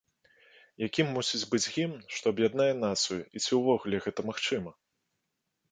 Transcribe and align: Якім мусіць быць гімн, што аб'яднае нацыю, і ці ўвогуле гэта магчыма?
Якім 0.87 1.11
мусіць 1.17 1.43
быць 1.51 1.71
гімн, 1.75 2.01
што 2.15 2.25
аб'яднае 2.35 2.69
нацыю, 2.85 3.19
і 3.35 3.45
ці 3.45 3.51
ўвогуле 3.61 3.97
гэта 4.09 4.19
магчыма? 4.31 4.71